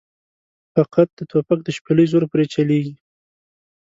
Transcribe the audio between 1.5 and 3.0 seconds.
د شپېلۍ زور پرې چلېږي.